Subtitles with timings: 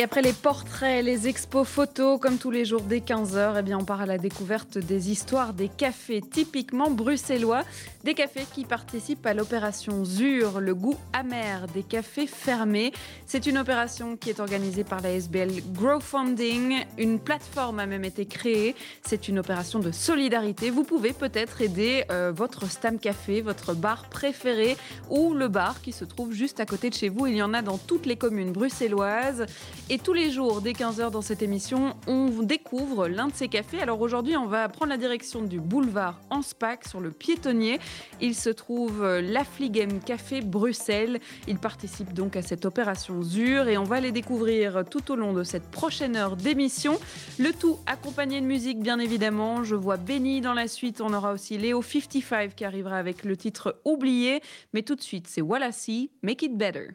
[0.00, 3.76] et après les portraits, les expos photos, comme tous les jours dès 15h, eh bien
[3.76, 7.64] on part à la découverte des histoires des cafés typiquement bruxellois.
[8.02, 12.92] Des cafés qui participent à l'opération ZUR, le goût amer des cafés fermés.
[13.26, 16.82] C'est une opération qui est organisée par la SBL Growfunding.
[16.96, 18.74] Une plateforme a même été créée.
[19.04, 20.70] C'est une opération de solidarité.
[20.70, 24.78] Vous pouvez peut-être aider euh, votre Stam Café, votre bar préféré
[25.10, 27.26] ou le bar qui se trouve juste à côté de chez vous.
[27.26, 29.44] Il y en a dans toutes les communes bruxelloises.
[29.92, 33.80] Et tous les jours, dès 15h dans cette émission, on découvre l'un de ces cafés.
[33.80, 37.80] Alors aujourd'hui, on va prendre la direction du boulevard Anspach sur le piétonnier.
[38.20, 41.18] Il se trouve euh, l'Affligem Café Bruxelles.
[41.48, 45.32] Il participe donc à cette opération ZUR et on va les découvrir tout au long
[45.32, 47.00] de cette prochaine heure d'émission.
[47.40, 49.64] Le tout accompagné de musique, bien évidemment.
[49.64, 51.00] Je vois Benny dans la suite.
[51.00, 54.40] On aura aussi Léo 55 qui arrivera avec le titre Oublié.
[54.72, 56.90] Mais tout de suite, c'est Wallassi, Make It Better.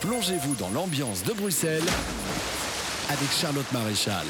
[0.00, 1.82] Plongez-vous dans l'ambiance de Bruxelles
[3.08, 4.26] avec Charlotte Maréchal.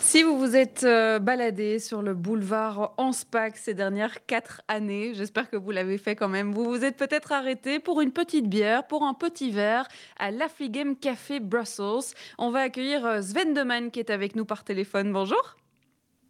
[0.00, 5.48] Si vous vous êtes euh, baladé sur le boulevard Anspach ces dernières quatre années, j'espère
[5.48, 8.86] que vous l'avez fait quand même, vous vous êtes peut-être arrêté pour une petite bière,
[8.86, 9.88] pour un petit verre
[10.18, 12.14] à l'Affligem Café Brussels.
[12.36, 15.10] On va accueillir euh, Sven Deman qui est avec nous par téléphone.
[15.10, 15.56] Bonjour.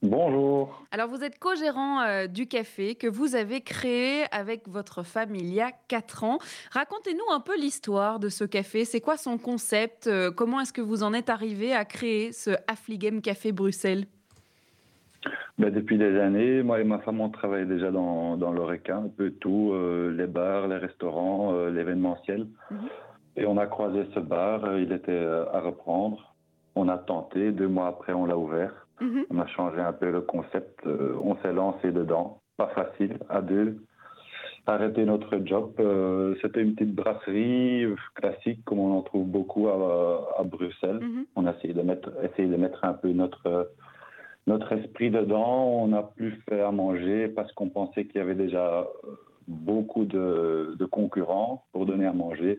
[0.02, 0.84] Bonjour.
[0.91, 5.52] Alors vous êtes co-gérant euh, du café que vous avez créé avec votre femme il
[5.52, 6.39] y a 4 ans.
[6.70, 8.84] Racontez-nous un peu l'histoire de ce café.
[8.84, 10.06] C'est quoi son concept?
[10.06, 14.05] Euh, Comment est-ce que vous en êtes arrivé à créer ce Affligem Café Bruxelles?
[15.58, 19.08] Ben, Depuis des années, moi et ma femme, on travaille déjà dans, dans l'ORECA, un
[19.08, 22.47] peu tout, euh, les bars, les restaurants, l'événementiel.
[22.70, 22.89] Mhm.
[23.39, 26.26] Et on a croisé ce bar, il était à reprendre.
[26.77, 28.87] On a tenté, deux mois après, on l'a ouvert.
[29.01, 29.25] Mhm.
[29.31, 30.87] On a changé un peu le concept.
[30.87, 32.41] Euh, on s'est lancé dedans.
[32.59, 33.79] Pas facile, à deux.
[34.67, 35.73] Arrêter notre job.
[35.81, 41.01] Euh, c'était une petite brasserie classique, comme on en trouve beaucoup à, Bruxelles.
[41.01, 41.25] Mhm.
[41.35, 43.70] On a essayé de, mettre, essayé de mettre un peu notre,
[44.47, 45.67] notre esprit dedans.
[45.67, 48.87] On n'a plus fait à manger parce qu'on pensait qu'il y avait déjà
[49.48, 52.58] beaucoup de, de, concurrents pour donner à manger.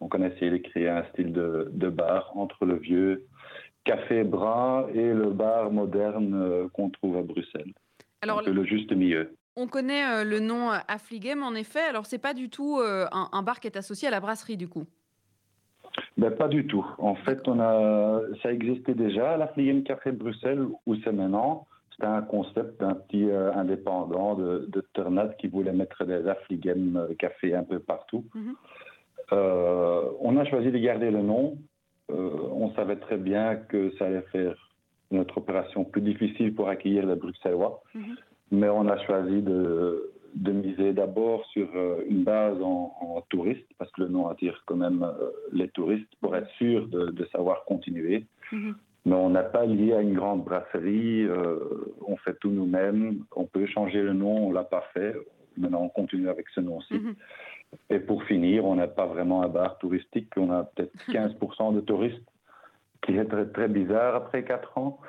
[0.00, 3.26] Donc on a essayé de créer un style de, de bar entre le vieux
[3.84, 7.72] café brun et le bar moderne euh, qu'on trouve à Bruxelles.
[8.20, 9.34] Alors, le juste milieu.
[9.56, 11.80] On connaît euh, le nom euh, Affligem, en effet.
[11.80, 14.84] Alors, c'est pas du tout un, bar qui est associé à la brasserie, du coup?
[16.16, 16.86] Ben, Pas du tout.
[16.98, 21.66] En fait, on a, ça existait déjà, l'Affligem Café Bruxelles, où c'est maintenant.
[21.90, 24.84] C'était un concept d'un petit indépendant de, de
[25.40, 28.24] qui voulait mettre des Affligem Café un peu partout.
[28.34, 28.54] Mhm.
[29.32, 31.58] on a choisi de garder le nom
[32.08, 34.68] on savait très bien que ça allait faire
[35.10, 37.82] notre opération plus difficile pour accueillir les Bruxellois.
[37.94, 38.16] Mhm.
[38.50, 44.02] Mais on a choisi de, miser d'abord sur euh, une base en, touristes, parce que
[44.02, 48.24] le nom attire quand même euh, les touristes, pour être sûr de, savoir continuer.
[48.52, 48.74] Mhm.
[49.04, 51.26] Mais on n'a pas lié à une grande brasserie,
[52.06, 55.14] on fait tout nous-mêmes, on peut changer le nom, on l'a pas fait.
[55.56, 56.94] Maintenant, on continue avec ce nom-ci.
[56.94, 57.14] Mhm.
[57.90, 60.32] Et pour finir, on n'a pas vraiment un bar touristique.
[60.36, 62.28] On a peut-être 15% de touristes,
[63.02, 65.00] qui est très, très bizarre après 4 ans.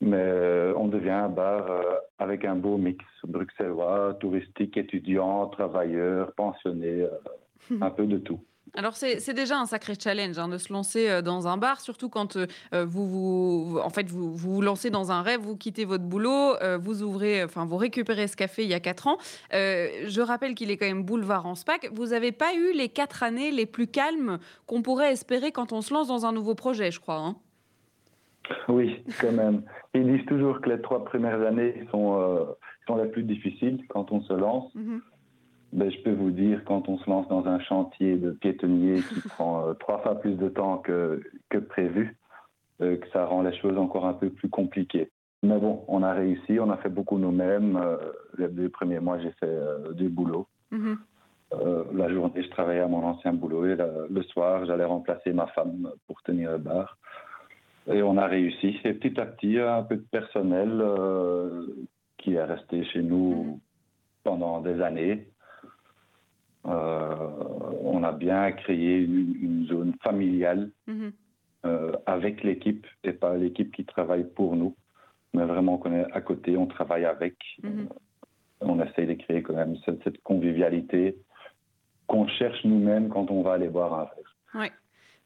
[0.00, 1.82] Mais euh, on devient un bar euh,
[2.18, 7.10] avec un beau mix bruxellois, touristique, étudiants, travailleurs, pensionnés, euh,
[7.80, 8.40] un peu de tout.
[8.74, 12.08] Alors c'est déjà un sacré challenge hein, de se lancer euh, dans un bar, surtout
[12.08, 12.46] quand euh,
[12.84, 16.78] vous, vous, en fait, vous, vous lancez dans un rêve, vous quittez votre boulot, euh,
[16.78, 19.18] vous ouvrez, enfin vous récupérez ce café il y a quatre ans.
[19.50, 21.90] je rappelle qu'il est quand même boulevard en SPAC.
[21.92, 25.80] Vous n'avez pas eu les quatre années les plus calmes qu'on pourrait espérer quand on
[25.80, 27.18] se lance dans un nouveau projet, je crois.
[27.18, 27.36] Hein.
[28.68, 29.62] oui, quand même.
[29.94, 32.46] Ils disent toujours que les trois premières années sont,
[32.86, 34.72] sont les plus difficiles quand on se lance.
[34.74, 35.00] Mm-hmm
[35.72, 39.20] ben, je peux vous dire, quand on se lance dans un chantier de piétonnier qui
[39.28, 42.16] prend euh, trois fois plus de temps que, que prévu,
[42.80, 45.10] euh, que ça rend les choses encore un peu plus compliquées.
[45.42, 47.76] Mais bon, on a réussi, on a fait beaucoup nous-mêmes.
[47.76, 47.96] Euh,
[48.38, 49.58] les deux premiers mois, j'ai fait
[49.94, 50.46] du boulot.
[50.72, 51.96] Mm-hmm.
[51.96, 55.90] la journée, je travaillais à mon ancien boulot et le soir, j'allais remplacer ma femme
[56.06, 56.98] pour tenir le bar.
[57.86, 58.78] Et on a réussi.
[58.84, 60.82] Et petit à petit, un peu de personnel
[62.18, 63.58] qui est resté chez nous mm-hmm.
[64.24, 65.28] pendant des années.
[66.68, 67.28] Euh,
[67.82, 71.12] on a bien créé une, zone familiale mhm.
[71.66, 74.76] euh, avec l'équipe et pas l'équipe qui travaille pour nous,
[75.34, 77.36] mais vraiment qu'on est à côté, on travaille avec.
[77.62, 77.88] Mhm.
[78.60, 81.16] on essaye de créer quand même cette, convivialité
[82.06, 84.36] qu'on cherche nous-mêmes quand on va aller boire un verre.
[84.54, 84.72] Ouais.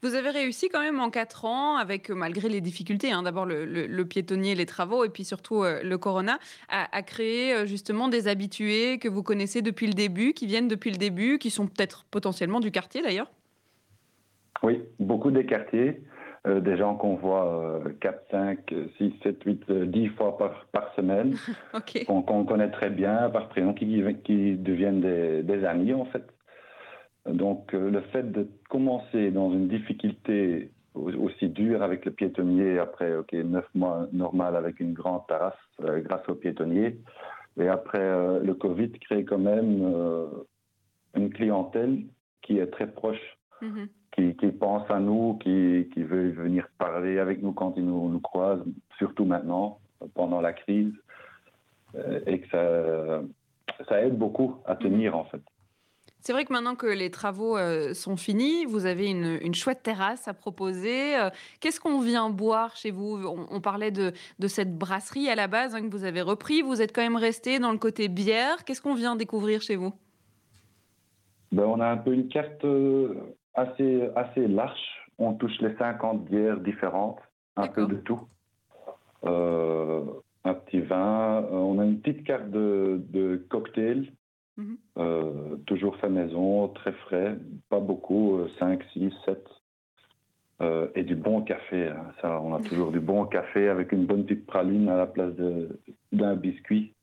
[0.03, 4.03] Vous avez réussi quand même en quatre ans, avec malgré les difficultés, hein, d'abord le,
[4.03, 6.39] piétonnier, les travaux, et puis surtout le corona,
[6.69, 10.97] à, créer justement des habitués que vous connaissez depuis le début, qui viennent depuis le
[10.97, 13.31] début, qui sont peut-être potentiellement du quartier d'ailleurs?
[14.63, 16.03] Oui, beaucoup des quartiers.
[16.45, 21.37] Euh, des gens qu'on voit 4, 5, 6, 7, 8, 10 fois par, par semaine,
[22.07, 26.25] qu'on connaît très bien par prénom, qui, qui deviennent des, des, amis en fait.
[27.27, 33.17] Donc euh, le fait de commencer dans une difficulté aussi dure avec le piétonnier, après
[33.17, 36.99] ok 9 mois normal avec une grande terrasse euh, grâce au piétonnier,
[37.59, 39.87] et après le Covid crée quand même
[41.15, 42.05] une clientèle
[42.43, 43.39] qui est très proche.
[43.61, 47.87] Mm-hmm qui, qui, pense à nous, qui, qui, veut venir parler avec nous quand il
[47.87, 48.61] nous, nous croise,
[48.99, 49.79] surtout maintenant,
[50.15, 50.93] pendant la crise,
[51.95, 53.23] euh, et que ça,
[53.89, 55.43] ça, aide beaucoup à tenir en fait.
[56.23, 59.83] C'est vrai que maintenant que les travaux euh, sont finis, vous avez une, une, chouette
[59.83, 61.17] terrasse à proposer.
[61.19, 61.31] Euh,
[61.61, 63.21] qu'est-ce qu'on vient boire chez vous?
[63.27, 66.63] On, parlait de, de, cette brasserie à la base hein, que vous avez repris.
[66.63, 68.65] Vous êtes quand même resté dans le côté bière.
[68.65, 69.93] Qu'est-ce qu'on vient découvrir chez vous?
[71.51, 72.65] Ben, On a un peu une carte
[73.55, 74.81] assez, assez large.
[75.19, 77.19] On touche les 50 bières différentes,
[77.57, 78.21] un peu de tout.
[79.25, 80.05] Euh,
[80.45, 81.43] un petit vin.
[81.43, 84.13] Euh, on a une petite carte de, de cocktail,
[84.57, 84.77] mhm.
[84.99, 87.37] euh, toujours fait maison, très frais,
[87.69, 89.39] pas beaucoup, 5, 6, 7.
[90.95, 91.89] et du bon café.
[91.89, 92.41] Hein.
[92.45, 95.35] On a toujours du bon café avec une bonne petite praline à la place
[96.13, 96.95] d'un biscuit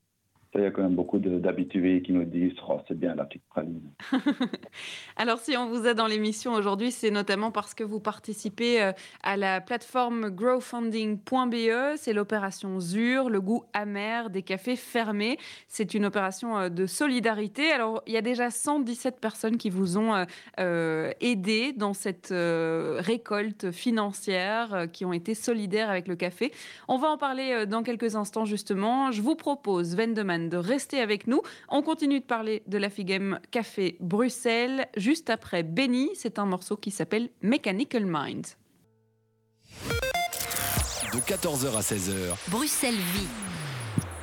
[0.55, 3.43] il y a quand même beaucoup d'habitués qui nous disent oh, c'est bien la petite
[3.49, 3.91] praline.
[5.15, 8.91] Alors, si on vous a dans l'émission aujourd'hui, c'est notamment parce que vous participez euh,
[9.21, 11.97] à la plateforme growfunding.be.
[11.97, 15.37] C'est l'opération ZUR, le goût amer des cafés fermés.
[15.67, 17.71] C'est une opération euh, de solidarité.
[17.71, 20.25] Alors, il y a déjà 117 personnes qui vous ont
[20.59, 26.51] euh, aidé dans cette récolte financière, qui ont été solidaires avec le café.
[26.87, 29.11] On va en parler dans quelques instants, justement.
[29.11, 31.41] Je vous propose, Vendeman, de rester avec nous.
[31.67, 36.09] On continue de parler de la Figem Café Bruxelles juste après Benny.
[36.15, 38.45] C'est un morceau qui s'appelle Mechanical Mind.
[41.13, 42.35] De 14h à 16h.
[42.49, 43.27] Bruxelles vit.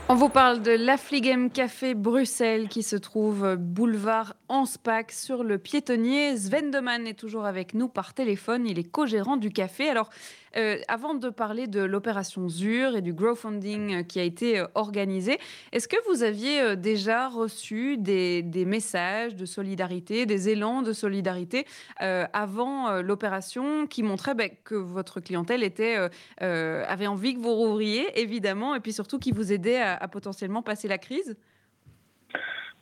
[0.09, 6.37] On vous parle de l'Affligem Café Bruxelles qui se trouve boulevard Anspach sur le piétonnier.
[6.37, 8.69] Sven Deman est toujours avec nous par téléphone.
[8.69, 9.89] Il est co-gérant du café.
[9.89, 10.09] Alors,
[10.57, 14.67] euh, avant de parler de l'opération ZUR et du crowdfunding euh, qui a été euh,
[14.75, 15.39] organisé,
[15.73, 21.67] est-ce que vous aviez déjà reçu des, messages de solidarité, des élans de solidarité
[21.99, 25.97] avant l'opération qui montraient ben, que votre clientèle était,
[26.39, 30.89] avait envie que vous rouvriez, évidemment, et puis surtout qui vous aidait à, potentiellement passer
[30.89, 31.37] la crise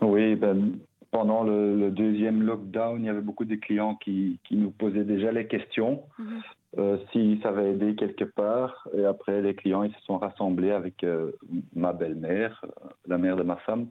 [0.00, 0.72] Oui, ben,
[1.11, 5.46] pendant le, deuxième lockdown, il y avait beaucoup de clients qui, nous posaient déjà les
[5.46, 6.02] questions.
[6.19, 6.43] Mhm.
[6.76, 8.88] Euh, si ça va aider quelque part.
[8.96, 11.31] Et après, les clients ils se sont rassemblés avec euh,
[11.76, 13.87] ma belle-mère, euh, la mère de ma femme,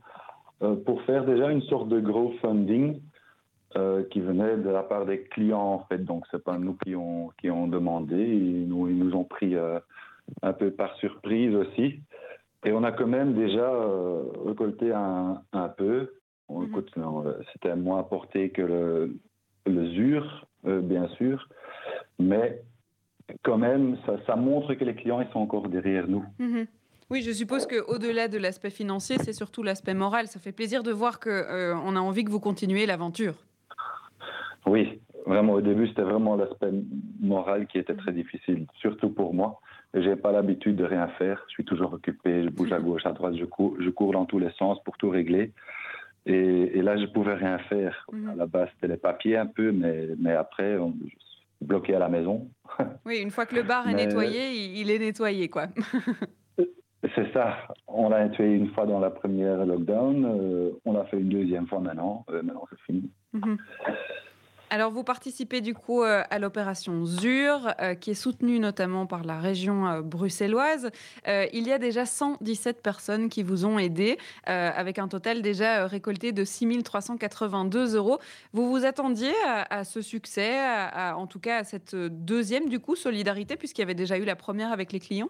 [0.85, 3.01] pour faire déjà une sorte de gros funding
[4.11, 5.97] qui venait de la part des clients en fait.
[5.97, 9.55] Donc c'est pas nous qui ont qui ont demandé, ils nous ils nous ont pris
[10.41, 11.99] un peu par surprise aussi.
[12.65, 13.69] Et on a quand même déjà
[14.45, 16.13] récolté un, un peu.
[16.49, 17.35] Mm-hmm.
[17.53, 19.17] C'était moins apporté que le,
[19.65, 21.47] le ZUR, bien sûr,
[22.19, 22.61] mais
[23.43, 23.97] quand même,
[24.27, 26.25] ça, montre que les clients ils sont encore derrière nous.
[26.39, 26.67] Mhm.
[27.09, 30.27] Oui, je suppose qu'au-delà de l'aspect financier, c'est surtout l'aspect moral.
[30.27, 33.35] Ça fait plaisir de voir qu'on euh, on a envie que vous continuiez l'aventure.
[34.65, 36.71] Oui, vraiment, au début, c'était vraiment l'aspect
[37.19, 39.59] moral qui était très difficile, surtout pour moi.
[39.93, 41.43] Je n'ai pas l'habitude de rien faire.
[41.47, 44.25] Je suis toujours occupé, je bouge à gauche, à droite, je cours, je cours dans
[44.25, 45.51] tous les sens pour tout régler.
[46.25, 48.05] Et, là, je pouvais rien faire.
[48.11, 48.29] Mhm.
[48.29, 50.93] À la base, c'était les papiers un peu, mais, mais après, on,
[51.63, 52.47] bloqué à la maison.
[53.05, 55.67] Oui, une fois que le bar est nettoyé, il est nettoyé, quoi.
[57.15, 57.67] C'est ça.
[57.87, 60.25] On l'a nettoyé une fois dans la première lockdown.
[60.25, 62.25] Euh, on l'a fait une deuxième fois maintenant.
[62.29, 63.11] Euh, maintenant, c'est fini.
[63.33, 63.57] Mhm.
[64.73, 69.23] Alors, vous participez du coup euh, à l'opération ZUR, euh, qui est soutenue notamment par
[69.23, 70.89] la région euh, bruxelloise.
[71.27, 76.31] il y a déjà 117 personnes qui vous ont aidé, avec un total déjà récolté
[76.31, 78.17] de 6 382 euros.
[78.53, 80.57] Vous vous attendiez à, ce succès,
[80.95, 84.35] en tout cas à cette deuxième du coup solidarité, puisqu'il y avait déjà eu la
[84.35, 85.29] première avec les clients?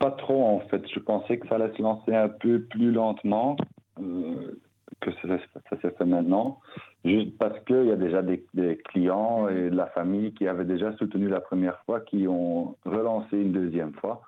[0.00, 0.82] Pas trop en fait.
[0.92, 3.56] Je pensais que ça allait se lancer un peu plus lentement
[5.00, 5.38] que ça,
[5.70, 6.60] ça s'est fait maintenant,
[7.06, 8.44] juste parce qu'il y a déjà des,
[8.84, 13.36] clients et de la famille qui avaient déjà soutenu la première fois, qui ont relancé
[13.38, 14.22] une deuxième fois.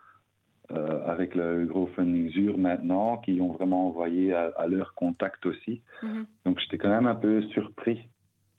[0.71, 5.81] euh, avec le GoFundMe ZUR maintenant, qui ont vraiment envoyé à, leur contact aussi.
[6.03, 6.27] Mhm.
[6.45, 8.07] Donc j'étais quand même un peu surpris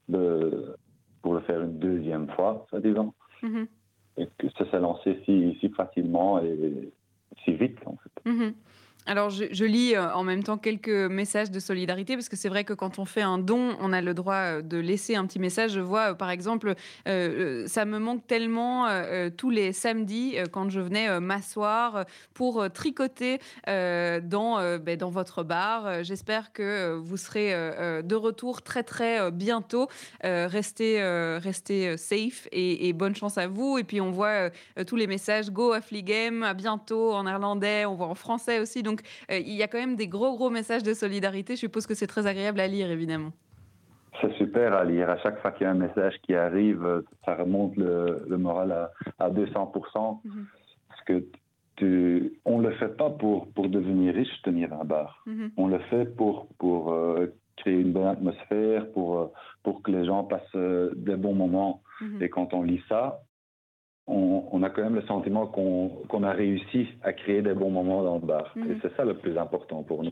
[0.07, 0.75] de,
[1.21, 3.13] pour le faire une deuxième fois, ça disant.
[3.43, 3.67] Mhm.
[4.17, 6.91] Et que ça s'est lancé si, si facilement et
[7.43, 8.29] si vite en fait.
[8.29, 8.53] Mhm.
[9.05, 12.63] Alors, je, lis euh, en même temps quelques messages de solidarité parce que c'est vrai
[12.63, 15.39] que quand on fait un don, on a le droit euh, de laisser un petit
[15.39, 15.71] message.
[15.71, 16.75] Je vois, euh, par exemple,
[17.05, 18.87] ça me manque tellement
[19.37, 26.03] tous les samedis quand je venais m'asseoir pour tricoter dans, ben, dans votre bar.
[26.03, 27.51] J'espère que vous serez
[28.03, 29.87] de retour très, très bientôt.
[30.23, 31.01] restez,
[31.41, 33.77] restez safe et, bonne chance à vous.
[33.77, 34.49] Et puis, on voit
[34.85, 38.83] tous les messages Go à Fligame, à bientôt en néerlandais, on voit en français aussi.
[39.31, 41.55] Euh, il y a quand même des gros, gros messages de solidarité.
[41.55, 43.31] Je suppose que c'est très agréable à lire, évidemment.
[44.21, 45.09] C'est super à lire.
[45.09, 48.89] À chaque fois qu'il y a un message qui arrive, euh, ça remonte le, moral
[49.19, 50.21] à, 200%.
[50.23, 50.45] Mhm.
[50.87, 51.23] Parce que
[51.75, 55.23] tu, on ne le fait pas pour, pour devenir riche, tenir un bar.
[55.25, 55.51] Mhm.
[55.57, 57.27] On le fait pour, pour euh,
[57.57, 59.31] créer une bonne atmosphère, pour,
[59.63, 60.55] pour que les gens passent
[60.95, 61.81] des bons moments.
[62.01, 62.21] Mhm.
[62.21, 63.21] Et quand on lit ça,
[64.09, 68.15] on, a quand même le sentiment qu'on a réussi à créer des bons moments dans
[68.15, 68.53] le bar.
[68.55, 68.79] Et mhm.
[68.81, 70.11] c'est ça le plus important pour nous.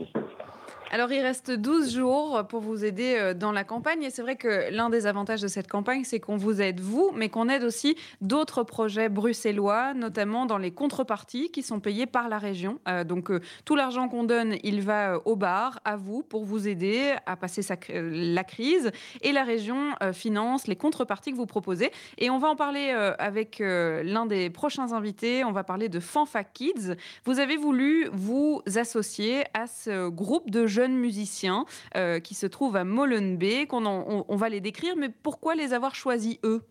[0.90, 4.04] Alors, il reste 12 jours pour vous aider euh, dans la campagne.
[4.04, 7.12] Et c'est vrai que l'un des avantages de cette campagne, c'est qu'on vous aide, vous,
[7.14, 12.30] mais qu'on aide aussi d'autres projets bruxellois, notamment dans les contreparties qui sont payées par
[12.30, 12.80] la région.
[12.88, 16.70] Euh, donc, euh, tout l'argent qu'on donne, il va au bar, à vous, pour vous
[16.70, 18.92] aider à passer la crise.
[19.22, 21.92] Et la région finance les contreparties que vous proposez.
[22.18, 25.44] Et on va en parler avec l'un des prochains invités.
[25.44, 26.96] On va parler de Fanfa Kids.
[27.26, 31.66] Vous avez voulu vous associer à ce groupe de jeunes jeunes musiciens
[31.96, 33.74] euh, qui se trouvent à Molenbeek.
[33.74, 36.62] On, on, va les décrire, mais pourquoi les avoir choisis eux?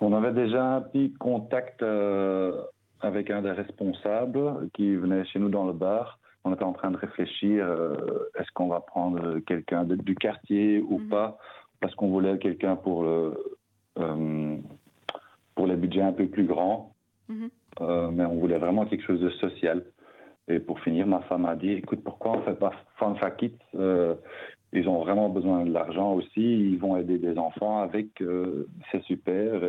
[0.00, 2.60] On avait déjà un petit contact euh,
[3.00, 6.18] avec un des responsables qui venait chez nous dans le bar.
[6.44, 7.94] On était en train de réfléchir, euh,
[8.38, 11.08] est-ce qu'on va prendre quelqu'un du quartier ou mhm.
[11.08, 11.38] pas,
[11.80, 13.06] parce qu'on voulait quelqu'un pour,
[15.54, 16.94] pour les budgets un peu plus grands.
[17.28, 17.50] Mhm.
[18.16, 19.84] mais on voulait vraiment quelque chose de social.
[20.48, 23.58] Et pour finir, ma femme a dit, écoute, pourquoi on ne fait pas Fanfa Kids
[23.76, 24.14] euh,
[24.72, 29.02] Ils ont vraiment besoin de l'argent aussi, ils vont aider des enfants avec, euh, c'est
[29.04, 29.62] super.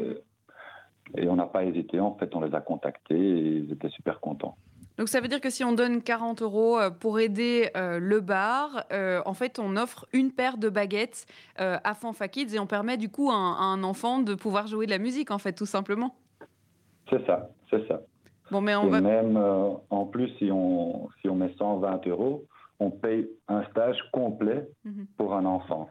[1.16, 4.20] Et, on n'a pas hésité, en fait, on les a contactés et ils étaient super
[4.20, 4.56] contents.
[4.98, 8.86] Donc ça veut dire que si on donne 40 euros euh, pour aider le bar,
[8.92, 11.26] en fait on offre une paire de baguettes
[11.58, 14.92] à Fanfa Kids et on permet du coup à un enfant de pouvoir jouer de
[14.92, 16.16] la musique en fait tout simplement.
[17.10, 18.02] C'est ça, c'est ça.
[18.52, 19.02] Bon, mais on va...
[19.02, 22.46] même euh, en plus, si on, si on met 120 euros,
[22.80, 25.08] on paye un stage complet mhm.
[25.18, 25.90] pour un enfant.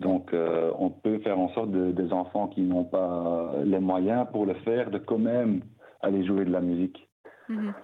[0.00, 4.26] Donc, euh, on peut faire en sorte de, des enfants qui n'ont pas les moyens
[4.32, 5.62] pour le faire, de quand même
[6.00, 7.08] aller jouer de la musique.
[7.48, 7.74] Mhm.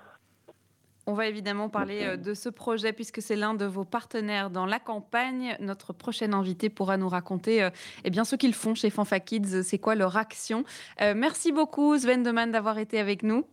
[1.07, 4.67] On va évidemment parler euh, de ce projet puisque c'est l'un de vos partenaires dans
[4.67, 5.57] la campagne.
[5.61, 7.69] Notre prochaine invité pourra nous raconter
[8.05, 10.65] eh bien, ce qu'ils font chez Fanfa Kids, c'est quoi leur action?
[11.01, 13.47] merci beaucoup Sven Deman d'avoir été avec nous.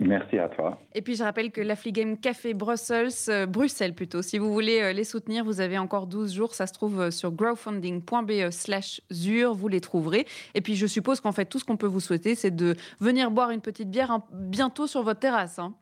[0.00, 0.78] Merci à toi.
[0.94, 4.92] Et puis je rappelle que l'Affligame Café Brussels, euh, Bruxelles plutôt, si vous voulez euh,
[4.92, 6.54] les soutenir, vous avez encore 12 jours.
[6.54, 10.24] Ça se trouve euh, sur growfunding.be slash ZUR, vous les trouverez.
[10.54, 13.32] Et puis je suppose qu'en fait, tout ce qu'on peut vous souhaiter, c'est de venir
[13.32, 15.58] boire une petite bière bientôt sur votre terrasse.
[15.58, 15.74] Hein.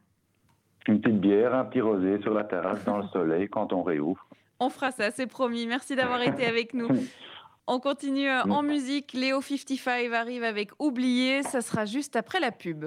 [0.88, 4.26] Une petite bière, un petit rosé sur la terrasse dans le soleil quand on réouvre.
[4.60, 5.66] On fera ça, c'est promis.
[5.66, 6.88] Merci d'avoir été avec nous.
[7.68, 9.12] On continue en musique.
[9.12, 11.42] Léo 55 arrive avec Oublié.
[11.42, 12.86] Ça sera juste après la pub.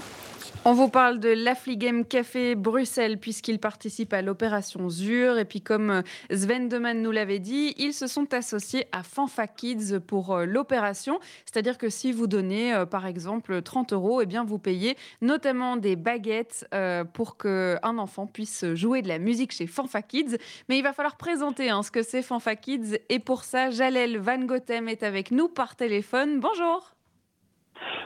[0.63, 5.39] On vous parle de l'Affligem Café Bruxelles puisqu'il participe à l'opération ZUR.
[5.39, 9.47] Et puis comme euh, Sven Deman nous l'avait dit, ils se sont associés à Fanfa
[9.47, 11.19] Kids pour euh, l'opération.
[11.45, 15.77] C'est-à-dire que si vous donnez euh, par exemple 30 euros, eh bien vous payez notamment
[15.77, 16.69] des baguettes
[17.13, 20.37] pour qu'un enfant puisse jouer de la musique chez Fanfa Kids.
[20.69, 22.99] Mais il va falloir présenter hein, ce que c'est Fanfa Kids.
[23.09, 26.39] Et pour ça, Jalel Van Gotem est avec nous par téléphone.
[26.39, 26.91] Bonjour.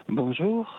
[0.07, 0.73] Bonjour.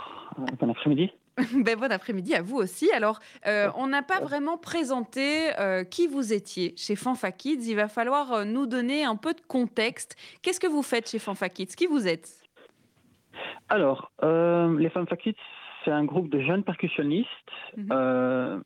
[0.59, 1.11] Bon après-midi.
[1.64, 2.90] ben, bon après-midi à vous aussi.
[2.93, 7.69] Alors, euh, on n'a pas vraiment présenté euh, qui vous étiez chez Fanfa Kids.
[7.69, 10.16] Il va falloir euh, nous donner un peu de contexte.
[10.43, 11.75] Qu'est-ce que vous faites chez Fanfa Kids?
[11.76, 12.43] Qui vous êtes?
[13.69, 15.37] Alors, les Fanfa Kids,
[15.85, 17.28] c'est un groupe de jeunes percussionnistes.
[17.76, 18.62] Mhm.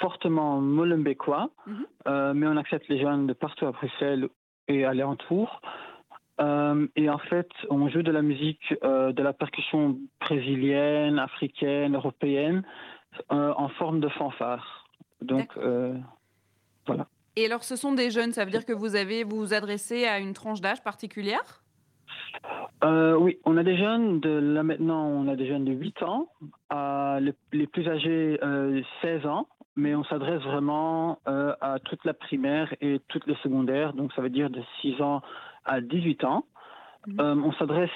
[0.00, 2.32] fortement molenbeekois, mhm.
[2.34, 4.28] mais on accepte les jeunes de partout à Bruxelles
[4.68, 5.60] et alentours.
[6.40, 11.94] Euh, et en fait, on joue de la musique, euh, de la percussion brésilienne, africaine,
[11.94, 12.62] européenne,
[13.30, 14.86] euh, en forme de fanfare.
[15.20, 15.50] Donc,
[16.86, 17.06] voilà.
[17.36, 20.06] Et alors, ce sont des jeunes, ça veut dire que vous avez vous, vous adressez
[20.06, 21.62] à une tranche d'âge particulière?
[22.82, 26.28] Oui, on a des jeunes de là maintenant, on a des jeunes de 8 ans,
[26.70, 27.18] à
[27.52, 28.40] les, plus âgés
[29.02, 34.12] 16 ans, mais on s'adresse vraiment à toute la primaire et toutes les secondaires, donc
[34.14, 35.20] ça veut dire de 6 ans
[35.64, 36.46] à 18 ans.
[37.06, 37.20] Mmh.
[37.20, 37.90] on s'adresse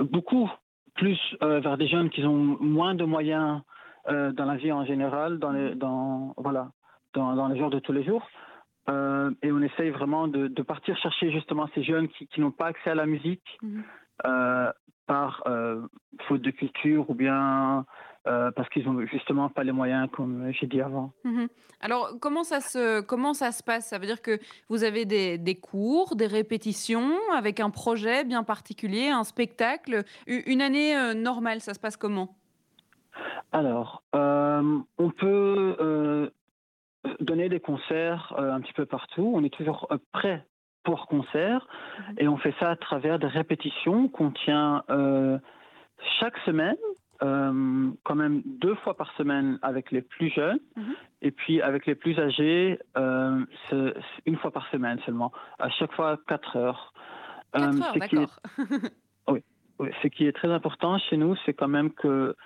[0.00, 0.50] beaucoup
[0.94, 3.62] plus euh, vers des jeunes qui ont moins de moyens
[4.08, 6.70] euh, dans la vie en général, dans les, dans, voilà,
[7.14, 8.28] dans, dans les jours de tous les jours.
[8.88, 12.50] Euh, et on essaye vraiment de, de, partir chercher justement ces jeunes qui, qui n'ont
[12.50, 13.84] pas accès à la musique mhm.
[15.06, 15.44] par
[16.22, 17.84] faute de culture ou bien
[18.26, 21.12] euh, parce qu'ils n'ont justement pas les moyens, comme j'ai dit avant.
[21.24, 21.48] Mhm.
[21.80, 23.88] Alors, comment ça, se, comment ça se passe?
[23.88, 28.42] Ça veut dire que vous avez des, des, cours, des répétitions, avec un projet bien
[28.42, 30.02] particulier, un spectacle.
[30.26, 32.36] Une année euh, normale, ça se passe comment?
[33.52, 36.30] Alors, euh, on peut
[37.20, 39.30] donner des concerts un petit peu partout.
[39.34, 40.44] On est toujours prêt
[40.82, 41.66] pour concert
[41.98, 42.14] mhm.
[42.18, 44.82] et on fait ça à travers des répétitions qu'on tient
[46.20, 46.76] chaque semaine
[47.22, 50.94] euh, quand même deux fois par semaine avec les plus jeunes mhm.
[51.22, 53.44] et puis avec les plus âgés, euh,
[54.24, 56.92] une fois par semaine seulement, à chaque fois quatre heures.
[57.52, 58.40] Quatre euh, heures, d'accord.
[59.28, 59.42] oui,
[59.78, 62.36] oui, ce qui est très important chez nous, c'est quand même que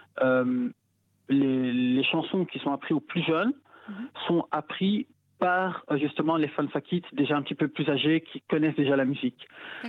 [1.28, 3.52] les, les, chansons qui sont apprises aux plus jeunes
[3.88, 4.08] mhm.
[4.26, 5.06] sont apprises
[5.42, 8.94] par euh, justement les fans fakits déjà un petit peu plus âgés qui connaissent déjà
[8.94, 9.48] la musique.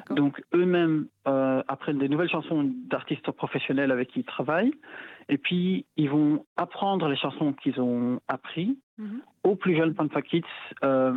[0.10, 4.74] Donc eux-mêmes euh, apprennent des nouvelles chansons d'artistes professionnels avec qui ils travaillent
[5.30, 9.22] et puis ils vont apprendre les chansons qu'ils ont appris mhm.
[9.44, 10.42] aux plus jeunes fans fakits
[10.84, 11.14] euh,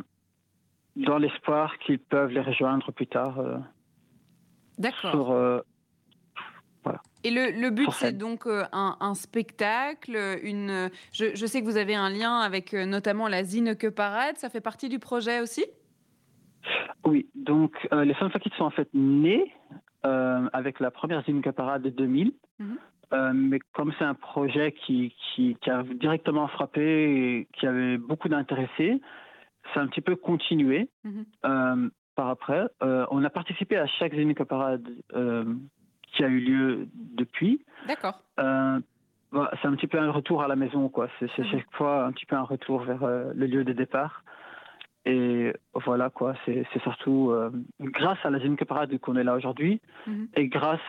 [0.97, 3.43] dans l'espoir qu'ils peuvent les rejoindre plus tard.
[4.79, 5.63] D'accord.
[7.27, 10.91] Et le, but, c'est donc euh, un, spectacle, une.
[11.13, 14.37] Je, sais que vous avez un lien avec euh, notamment la Zineke Parade.
[14.37, 15.67] Ça fait partie du projet aussi?
[17.05, 19.53] Oui, donc euh, les Fun sont en fait nés
[20.53, 22.33] avec la première Zineke Parade de 2000.
[22.61, 23.33] Mhm.
[23.35, 29.01] mais comme c'est un projet qui, qui, a directement frappé et qui avait beaucoup d'intéressés,
[29.75, 31.91] c'est un petit peu continué mhm.
[32.15, 32.69] par après.
[32.81, 34.89] on a participé à chaque Zineke Parade
[36.17, 37.61] qui a eu lieu depuis.
[37.87, 38.21] D'accord.
[38.41, 38.81] Euh,
[39.33, 41.09] bah, c'est un petit peu un retour à la maison, quoi.
[41.19, 41.47] C'est mhm.
[41.51, 44.25] chaque fois un petit peu un retour vers euh, le lieu de départ.
[45.05, 46.35] Et voilà, quoi.
[46.45, 47.51] C'est surtout euh,
[47.81, 50.29] grâce à la Zinke Parade qu'on est là aujourd'hui mhm.
[50.35, 50.81] et grâce,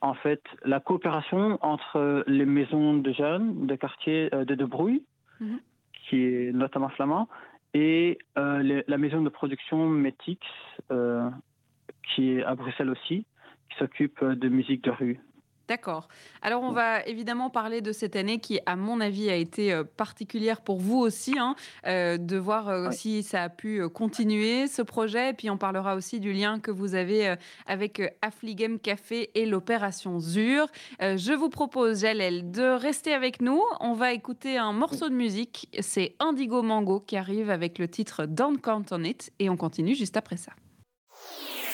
[0.00, 5.02] en fait, la coopération entre les maisons de jeunes de quartier de De Brouille,
[5.40, 5.58] mhm.
[5.92, 7.28] qui est notamment flamand,
[7.74, 10.40] et la maison de production Metix,
[10.88, 13.26] qui est à Bruxelles aussi,
[13.70, 15.20] qui s'occupe de musique de rue.
[15.68, 16.08] D'accord.
[16.40, 19.84] Alors on va évidemment parler de cette année qui, à mon avis, a été euh,
[19.84, 24.80] particulière pour vous aussi, hein, euh, de voir euh, si ça a pu continuer ce
[24.80, 25.30] projet.
[25.30, 27.34] Et puis on parlera aussi du lien que vous avez
[27.66, 30.68] avec Affligem Café et l'opération ZUR.
[31.00, 33.60] je vous propose, Jalel, de rester avec nous.
[33.80, 35.68] On va écouter un morceau de musique.
[35.80, 39.32] C'est Indigo Mango qui arrive avec le titre Don't Count on It.
[39.38, 40.52] Et on continue juste après ça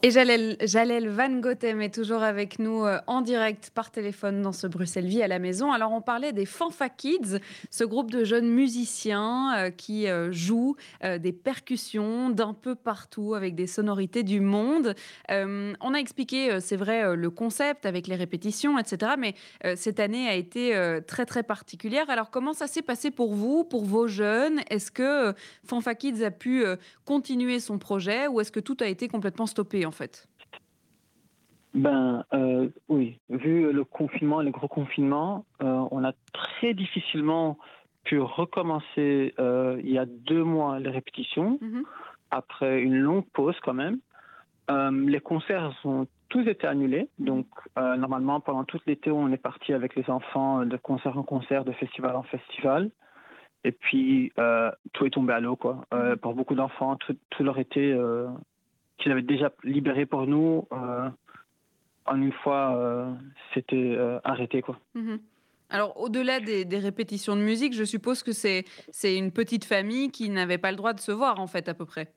[0.00, 4.68] et Jalel, Van Gothem est toujours avec nous euh, en direct par téléphone dans ce
[4.68, 5.72] Bruxelles Vie à la maison.
[5.72, 10.76] Alors on parlait des Fanfa Kids, ce groupe de jeunes musiciens euh, qui euh, jouent
[11.02, 14.94] des percussions d'un peu partout avec des sonorités du monde.
[15.28, 19.12] on a expliqué, c'est vrai, le concept avec les répétitions, etc.
[19.18, 19.34] Mais
[19.76, 22.08] cette année a été très très particulière.
[22.10, 24.60] Alors comment ça s'est passé pour vous, pour vos jeunes?
[24.70, 25.34] Est-ce que
[25.66, 26.64] Fanfa Kids a pu
[27.04, 30.28] continuer son projet ou est-ce que tout a été complètement stoppé en fait
[31.74, 37.58] ben euh, oui, vu le confinement, le gros confinement, euh, on a très difficilement
[38.04, 41.84] pu recommencer euh, il y a deux mois les répétitions, mhm.
[42.30, 43.98] après une longue pause quand même.
[44.68, 47.26] les concerts ont tous été annulés, mhm.
[47.26, 47.46] donc
[47.76, 51.72] normalement pendant tout l'été on est parti avec les enfants de concert en concert, de
[51.72, 52.90] festival en festival.
[53.64, 54.32] Et puis
[54.94, 55.84] tout est tombé à l'eau quoi.
[55.92, 56.16] Mhm.
[56.16, 57.94] pour beaucoup d'enfants, tout, tout, leur été
[58.98, 61.08] qu'il avait déjà libéré pour nous, euh,
[62.06, 63.12] en une fois, euh,
[63.54, 64.60] c'était euh, arrêté.
[64.60, 64.78] Quoi.
[64.94, 65.20] Mhm.
[65.70, 70.30] Alors, au-delà des, répétitions de musique, je suppose que c'est, c'est une petite famille qui
[70.30, 72.12] n'avait pas le droit de se voir, en fait, à peu près.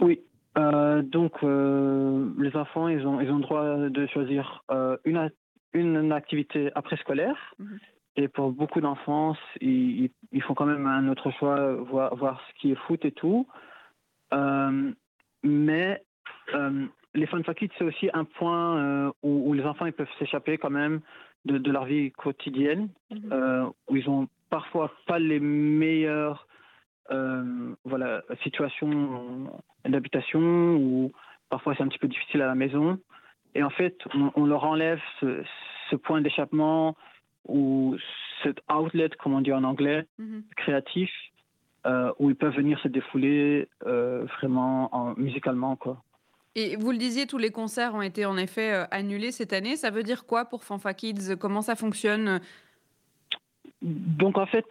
[0.00, 0.20] Oui.
[0.56, 4.62] donc, les enfants, ils ont, ils ont le droit de choisir
[5.04, 5.30] une,
[5.72, 7.54] une activité après-scolaire.
[7.58, 7.78] Mhm.
[8.16, 12.60] Et pour beaucoup d'enfants, ils, ils, font quand même un autre choix, voir, voir ce
[12.60, 13.46] qui est foot et tout
[15.42, 16.02] mais
[16.54, 20.70] euh, les fun kids, c'est aussi un point où, les enfants ils peuvent s'échapper quand
[20.70, 21.00] même
[21.44, 23.72] de, leur vie quotidienne, mhm.
[23.88, 26.46] où ils ont parfois pas les meilleures
[27.84, 29.50] voilà, situations
[29.84, 31.12] d'habitation, ou
[31.48, 32.98] parfois c'est un petit peu difficile à la maison.
[33.54, 33.96] Et en fait,
[34.34, 36.96] on, leur enlève ce, point d'échappement
[37.46, 37.96] ou
[38.42, 40.44] cet outlet, comme on dit en anglais, mhm.
[40.56, 41.10] créatif,
[41.86, 45.76] euh, où ils peuvent venir se défouler euh, vraiment en, musicalement.
[45.76, 46.02] Quoi.
[46.56, 49.76] Et vous le disiez, tous les concerts ont été en effet euh, annulés cette année.
[49.76, 51.36] Ça veut dire quoi pour Fanfa Kids?
[51.38, 52.40] Comment ça fonctionne?
[53.80, 54.66] Donc en fait,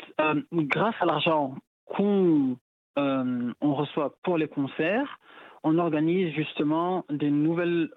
[0.52, 2.58] grâce à l'argent qu'on
[2.98, 5.20] on reçoit pour les concerts,
[5.64, 7.90] on organise justement des nouvelles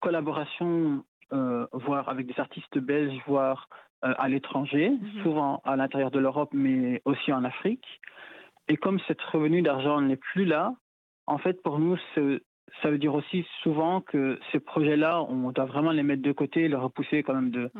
[0.00, 3.68] collaborations, voire avec des artistes belges, voire
[4.02, 5.22] à l'étranger, mhm.
[5.22, 7.86] souvent à l'intérieur de l'Europe, mais aussi en Afrique.
[8.68, 10.74] Et comme cette revenu d'argent n'est plus là,
[11.26, 15.92] en fait, pour nous, ça veut dire aussi souvent que ces projets-là, on doit vraiment
[15.92, 17.70] les mettre de côté, les repousser quand même de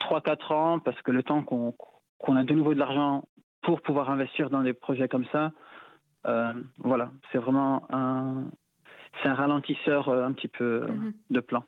[0.00, 3.24] 3-4 ans, parce que le temps qu'on a de nouveau de l'argent
[3.62, 5.52] pour pouvoir investir dans des projets comme ça,
[6.26, 8.44] euh, voilà, c'est vraiment un,
[9.24, 11.12] un ralentisseur euh, un petit peu mhm.
[11.30, 11.64] de plan.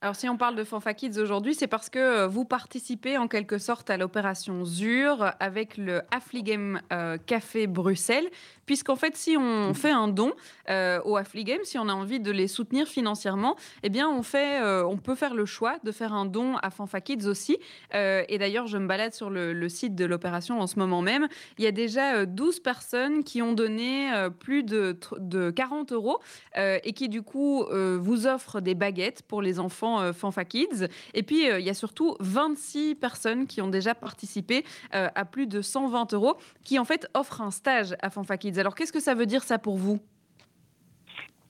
[0.00, 3.26] Alors si on parle de Fanfa Kids aujourd'hui, c'est parce que euh, vous participez en
[3.26, 8.28] quelque sorte à l'opération ZUR avec le Affligem euh, Café Bruxelles,
[8.64, 10.34] puisqu'en fait si on fait un don
[10.70, 14.62] euh, au Affligem, si on a envie de les soutenir financièrement, eh bien on, fait,
[14.62, 17.58] on peut faire le choix de faire un don à Fanfa Kids aussi.
[17.92, 21.26] et d'ailleurs je me balade sur le, site de l'opération en ce moment même.
[21.58, 26.20] Il y a déjà 12 personnes qui ont donné plus de, de 40 euros
[26.56, 30.88] et qui du coup vous offrent des baguettes pour les enfants euh, Fanfa Kids.
[31.14, 35.24] Et puis, euh, il y a surtout 26 personnes qui ont déjà participé euh, à
[35.24, 38.58] plus de 120 euros, qui en fait offrent un stage à Fanfa Kids.
[38.58, 39.98] Alors, qu'est-ce que ça veut dire ça pour vous?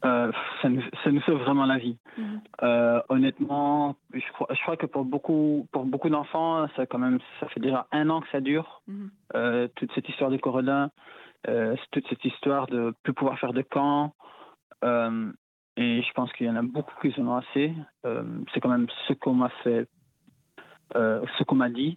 [0.02, 1.98] Ça, nous, ça, nous, sauve vraiment la vie.
[2.16, 3.02] Mhm.
[3.08, 7.48] honnêtement, je crois, je crois, que pour beaucoup, pour beaucoup d'enfants, ça quand même, ça
[7.48, 8.82] fait déjà un an que ça dure.
[8.86, 9.68] Mhm.
[9.74, 10.90] toute cette histoire de Corona,
[11.90, 14.14] toute cette histoire de plus pouvoir faire de camp.
[15.78, 17.72] Et je pense qu'il y en a beaucoup qui en ont assez.
[18.04, 19.86] Euh, c'est quand même ce qu'on m'a fait,
[20.96, 21.96] euh, ce qu'on m'a dit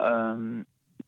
[0.00, 0.62] euh,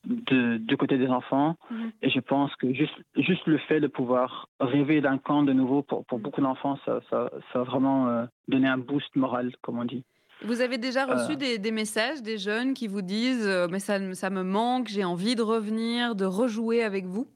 [0.04, 1.54] de, du côté des enfants.
[1.70, 1.92] Mhm.
[2.02, 5.82] Et je pense que juste, juste le fait de pouvoir rêver d'un camp de nouveau
[5.82, 9.84] pour, pour beaucoup d'enfants, ça, ça, ça, a vraiment donné un boost moral, comme on
[9.84, 10.02] dit.
[10.44, 14.28] Vous avez déjà reçu des, des, messages des jeunes qui vous disent Mais ça, ça
[14.28, 17.28] me manque, j'ai envie de revenir, de rejouer avec vous?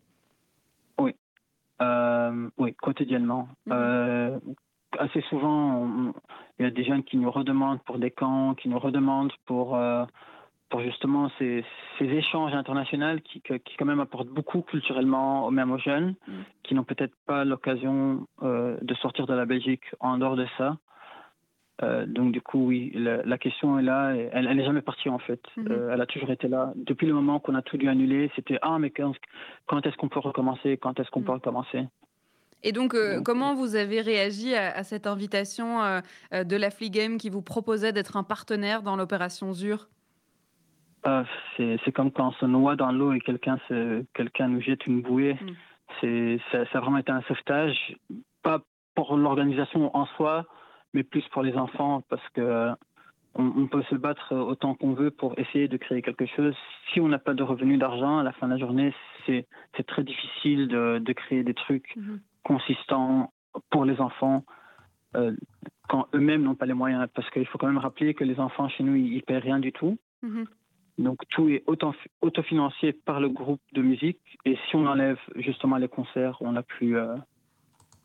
[1.82, 3.48] Euh, oui, quotidiennement.
[3.66, 3.72] Mhm.
[3.74, 4.38] Euh,
[4.98, 6.12] assez souvent,
[6.58, 9.76] il y a des jeunes qui nous redemandent pour des camps, qui nous redemandent pour,
[9.76, 10.04] euh,
[10.70, 11.64] pour justement ces,
[11.98, 16.44] ces, échanges internationaux qui, qui, quand même apportent beaucoup culturellement, même aux jeunes, mhm.
[16.62, 20.78] qui n'ont peut-être pas l'occasion de sortir de la Belgique en dehors de ça.
[21.82, 24.14] Donc du coup, oui, la, question est là.
[24.14, 25.40] elle n'est jamais partie en fait.
[25.56, 25.90] Mhm.
[25.92, 26.72] elle a toujours été là.
[26.74, 29.12] Depuis le moment qu'on a tout dû annuler, c'était ah mais quand,
[29.66, 30.78] quand est-ce qu'on peut recommencer?
[30.78, 31.86] Quand est-ce qu'on peut recommencer?
[32.62, 36.00] Et donc, euh, comment vous avez réagi à, cette invitation euh,
[36.32, 39.88] euh, de la Game qui vous proposait d'être un partenaire dans l'opération ZUR?
[41.56, 43.58] C'est comme quand on se noie dans l'eau et quelqu'un
[44.12, 45.34] quelqu'un nous jette une bouée.
[45.34, 45.50] Mm.
[46.00, 47.96] C'est Ça, ça, a vraiment été un sauvetage,
[48.42, 48.60] pas
[48.96, 50.46] pour l'organisation en soi,
[50.96, 52.72] mais plus pour les enfants, parce que
[53.38, 56.56] on, peut se battre autant qu'on veut pour essayer de créer quelque chose.
[56.90, 58.94] Si on n'a pas de revenus d'argent à la fin de la journée,
[59.26, 59.46] c'est
[59.86, 61.94] très difficile de, de, créer des trucs.
[61.96, 63.32] Mm-hmm consistant
[63.70, 64.44] pour les enfants
[65.16, 65.34] euh,
[65.88, 67.08] quand eux-mêmes n'ont pas les moyens.
[67.12, 69.58] Parce qu'il faut quand même rappeler que les enfants chez nous, ils ne paient rien
[69.58, 69.98] du tout.
[70.22, 70.46] Mhm.
[70.98, 71.64] Donc tout est
[72.22, 74.20] autofinancé par le groupe de musique.
[74.44, 77.16] Et si on enlève justement les concerts, on n'a plus euh,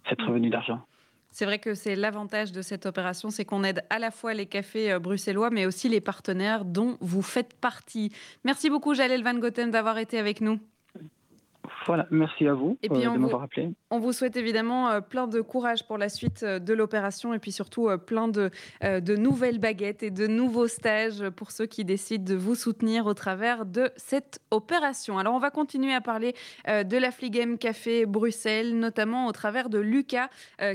[0.09, 0.27] cette mhm.
[0.27, 0.81] revenu d'argent.
[1.31, 4.45] C'est vrai que c'est l'avantage de cette opération, c'est qu'on aide à la fois les
[4.45, 8.11] cafés euh, bruxellois, mais aussi les partenaires dont vous faites partie.
[8.43, 10.59] Merci beaucoup, Jalel Van Goten, d'avoir été avec nous.
[11.87, 13.71] Voilà, merci à vous et puis euh, de m'avoir appelé.
[13.89, 17.39] On vous souhaite évidemment euh, plein de courage pour la suite euh, de l'opération et
[17.39, 22.23] puis surtout plein de, de nouvelles baguettes et de nouveaux stages pour ceux qui décident
[22.23, 25.17] de vous soutenir au travers de cette opération.
[25.17, 26.35] Alors on va continuer à parler
[26.67, 30.29] de la Fligem Café Bruxelles, notamment au travers de Lucas,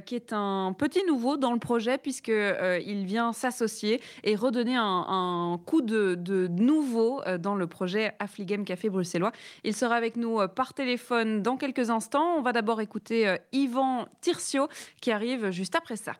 [0.04, 5.82] qui est un petit nouveau dans le projet puisqu'il vient s'associer et redonner un, coup
[5.82, 9.32] de, de nouveau dans le projet Affligem Café Bruxellois.
[9.64, 10.95] Il sera avec nous par téléphone
[11.42, 12.36] dans quelques instants.
[12.36, 14.68] On va d'abord écouter euh, Yvan Tircio
[15.00, 16.12] qui arrive juste après ça.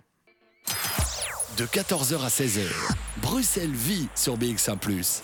[1.58, 2.66] De 14h à 16h,
[3.22, 4.78] Bruxelles vit sur BX1⁇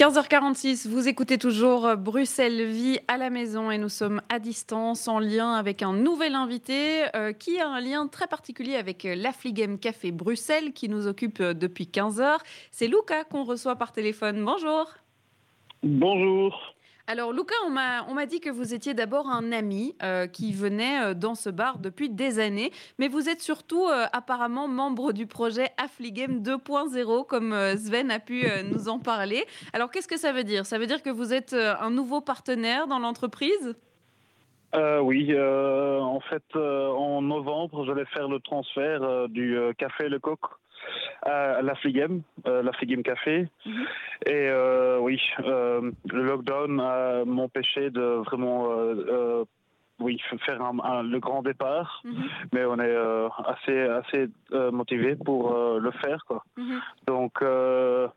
[0.00, 5.18] 15h46, vous écoutez toujours Bruxelles Vie à la maison et nous sommes à distance en
[5.18, 9.78] lien avec un nouvel invité euh, qui a un lien très particulier avec euh, l'Affligem
[9.78, 12.38] Café Bruxelles qui nous occupe euh, depuis 15h.
[12.70, 14.42] C'est Luca qu'on reçoit par téléphone.
[14.42, 14.86] Bonjour.
[15.82, 16.74] Bonjour.
[17.12, 17.70] Alors, Lucas, on
[18.14, 21.80] m'a dit que vous étiez d'abord un ami euh, qui venait euh, dans ce bar
[21.80, 22.70] depuis des années,
[23.00, 28.44] mais vous êtes surtout euh, apparemment membre du projet Affligem 2.0, comme Sven a pu
[28.72, 29.44] nous en parler.
[29.72, 30.66] Alors, qu'est-ce que ça veut dire?
[30.66, 33.74] Ça veut dire que vous êtes un nouveau partenaire dans l'entreprise?
[34.72, 40.38] Oui, en fait, en novembre, je vais faire le transfert du café Le Coq
[41.22, 43.48] à la Fligem, la Fligem Café.
[43.66, 43.86] Mhm.
[44.26, 49.44] Et euh, oui, euh, le lockdown a m'empêché de vraiment euh,
[49.98, 52.24] oui, faire le grand départ, mhm.
[52.52, 52.96] mais on est
[53.46, 54.28] assez, assez
[54.72, 56.24] motivé pour le faire.
[56.26, 56.42] Quoi.
[56.56, 56.80] Mhm.
[57.06, 57.44] Donc,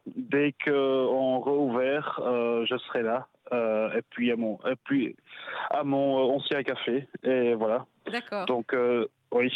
[0.06, 3.28] dès qu'on rouvert, je serai là.
[3.52, 5.15] et puis à mon, et puis
[5.71, 7.06] à mon ancien café.
[7.23, 7.86] Et voilà.
[8.10, 8.45] D'accord.
[8.45, 8.73] Donc,
[9.34, 9.52] oui.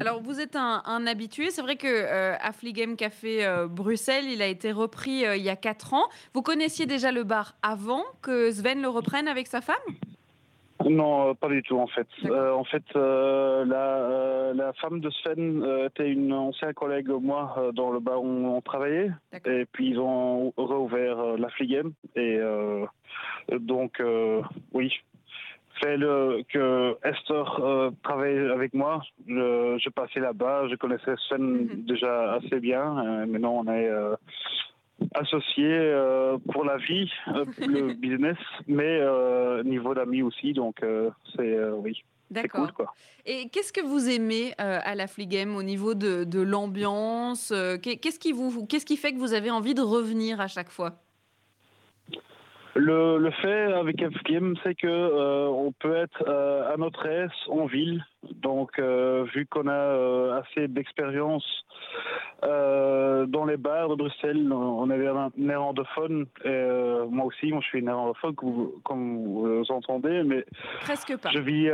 [0.00, 1.50] Alors, vous êtes un, habitué.
[1.50, 5.48] C'est vrai que euh, Affligem Café euh, Bruxelles, il a été repris euh, il y
[5.48, 6.08] a 4 ans.
[6.34, 9.76] Vous connaissiez déjà le bar avant que Sven le reprenne avec sa femme?
[10.88, 12.06] Non, pas du tout en fait.
[12.30, 18.46] en fait, la, femme de Sven était une ancienne collègue moi dans le bar où
[18.46, 19.10] on travaillait.
[19.44, 21.92] Et puis ils ont rouvert la Fligem.
[22.14, 22.38] Et
[23.58, 24.00] donc,
[24.72, 24.92] oui,
[25.80, 29.00] fait le, que Esther euh, travaille avec moi.
[29.26, 31.84] Je, je passais là-bas, je connaissais Sven mhm.
[31.84, 32.98] déjà assez bien.
[32.98, 34.14] Euh, maintenant, on est euh,
[35.14, 35.94] associés
[36.52, 37.10] pour la vie,
[37.58, 39.00] le business, mais
[39.64, 40.52] niveau d'amis aussi.
[40.52, 40.84] Donc,
[41.36, 42.02] c'est oui.
[42.30, 42.72] D'accord.
[42.74, 42.86] Cool.
[43.24, 48.32] Et qu'est-ce que vous aimez à la Fligem au niveau de, de l'ambiance Qu'est-ce qui
[48.32, 50.96] vous, qu'est-ce qui fait que vous avez envie de revenir à chaque fois?
[52.78, 57.30] Le, le, fait avec FGM, c'est que euh, on peut être euh, à notre aise
[57.48, 58.04] en ville.
[58.42, 61.44] Donc, euh, vu qu'on a assez d'expérience
[62.42, 64.98] dans les bars de Bruxelles, on est
[65.36, 66.26] néerlandophone.
[66.44, 66.66] Et,
[67.10, 68.34] moi aussi, moi, je suis néerlandophone,
[68.84, 70.22] comme vous, entendez.
[70.24, 70.44] Mais
[70.80, 71.30] presque pas.
[71.30, 71.70] Je vis,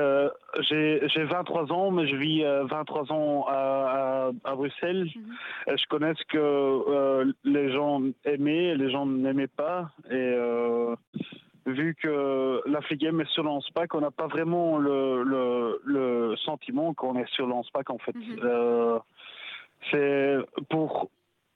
[0.61, 5.09] j'ai 23 ans, mais je vis 23 ans à, à, Bruxelles.
[5.15, 5.77] Mhm.
[5.77, 10.35] je connais ce que les gens aimaient, les gens n'aimaient pas, et
[11.75, 16.95] vu que l'Afrique Game est sur l'ANSPAC, on n'a pas vraiment le, le, le sentiment
[16.95, 18.15] qu'on est sur l'ANSPAC en fait.
[18.15, 18.39] Mhm.
[18.43, 18.99] Euh,
[19.91, 20.37] c'est
[20.71, 21.11] pour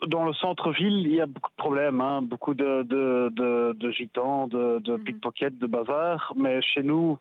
[0.06, 3.90] dans le centre-ville, il y a beaucoup de problèmes, hein, beaucoup de, de, de, de
[3.90, 5.04] gitans, de, de mhm.
[5.04, 7.18] pickpockets, de bazar, mais chez nous,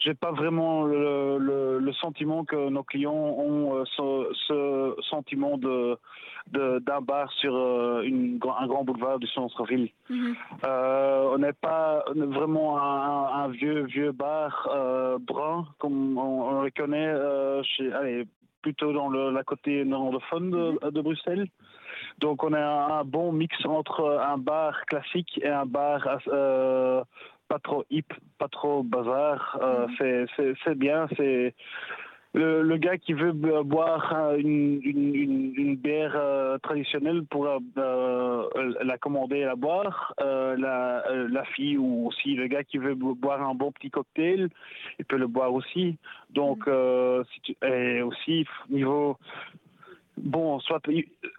[0.00, 5.58] j'ai pas vraiment le, le, le, sentiment que nos clients ont euh, ce, ce, sentiment
[5.58, 5.98] de
[6.46, 9.90] d'un bar sur euh, une, un grand boulevard du centre-ville.
[10.08, 10.34] Mhm.
[10.64, 16.70] euh, on n'est pas vraiment un, un, vieux vieux bar euh, brun comme on, le
[16.70, 18.26] connaît euh, chez, allez,
[18.62, 20.90] plutôt dans le, la côté néerlandophone de, mhm.
[20.90, 21.46] de Bruxelles.
[22.18, 26.08] Donc on a un, un, bon mix entre un bar classique et un bar
[27.50, 29.58] pas trop hip, pas trop bazar.
[29.60, 30.54] Euh, mhm.
[30.64, 31.52] C'est bien, c'est
[32.32, 38.48] le, le, gars qui veut boire une, une, une, bière euh, traditionnelle pour euh,
[38.84, 40.14] la commander et la boire.
[40.20, 44.48] la, la fille ou aussi le gars qui veut boire un bon petit cocktail,
[45.00, 45.96] il peut le boire aussi.
[46.30, 47.24] Donc, mhm.
[47.32, 49.16] si tu, et aussi niveau
[50.22, 50.80] Bon, soit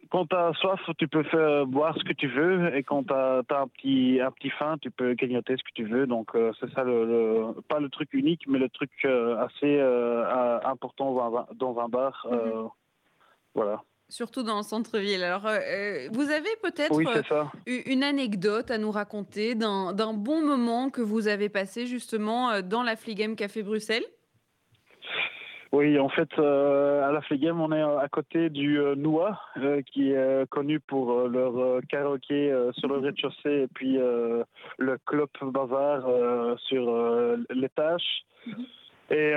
[0.10, 3.14] quand tu as soif, tu peux faire boire ce que tu veux, et quand tu
[3.14, 6.08] as, un petit un petit faim, tu peux grignoter ce que tu veux.
[6.08, 10.60] Donc euh, c'est ça le, pas le truc unique, mais le truc euh, assez euh,
[10.64, 12.28] important dans un, bar.
[12.30, 12.70] Mhm.
[13.54, 13.84] Voilà.
[14.10, 15.24] Surtout dans le centre-ville.
[15.24, 15.44] Alors,
[16.12, 17.00] vous avez peut-être
[17.66, 22.98] une anecdote à nous raconter d'un bon moment que vous avez passé justement dans la
[22.98, 24.04] Fligem Café Bruxelles?
[25.72, 29.82] Oui, en fait, euh, à la Flegem, on est à côté du euh, Noua, euh,
[29.82, 36.04] qui est connu pour leur karaoké sur le rez-de-chaussée et puis le club bazar
[36.60, 38.04] sur l'étage.
[38.48, 38.66] Mhm.
[39.12, 39.34] Et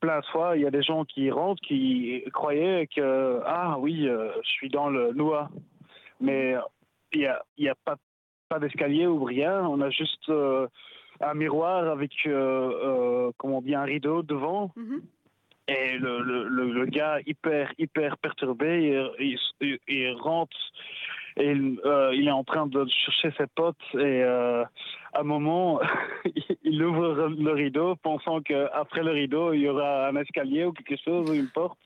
[0.00, 4.06] plein de fois, il y a des gens qui rentrent qui croyaient que, ah oui,
[4.06, 5.48] je suis dans le Noua.
[6.20, 6.56] Mais
[7.12, 7.96] il n'y a, y a pas,
[8.48, 9.64] pas d'escalier ou rien.
[9.64, 10.30] On a juste
[11.20, 14.72] un miroir avec, comment on dit, un rideau devant.
[14.76, 15.02] Mhm.
[15.68, 19.38] Et le, le, le, gars hyper, hyper perturbé, il,
[19.86, 20.56] il, rentre
[21.36, 24.64] et il, euh, il, est en train de chercher ses potes et euh,
[25.12, 25.78] à un moment,
[26.64, 30.98] il ouvre le rideau pensant qu'après le rideau, il y aura un escalier ou quelque
[31.04, 31.78] chose ou une porte.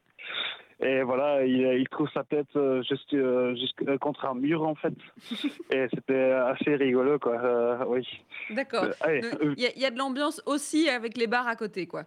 [0.80, 3.16] Et voilà, il, trouve sa tête juste,
[3.56, 4.94] juste, contre un mur en fait.
[5.70, 7.84] et c'était assez rigolo quoi.
[7.88, 8.06] oui.
[8.50, 8.86] D'accord.
[9.08, 12.04] Il y, y, a de l'ambiance aussi avec les bars à côté quoi.